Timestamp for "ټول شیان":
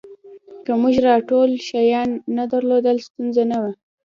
1.29-2.09